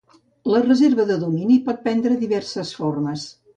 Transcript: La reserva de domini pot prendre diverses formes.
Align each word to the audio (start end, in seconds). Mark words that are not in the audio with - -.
La 0.53 0.61
reserva 0.63 1.05
de 1.09 1.17
domini 1.25 1.59
pot 1.69 1.85
prendre 1.85 2.19
diverses 2.25 2.75
formes. 2.81 3.31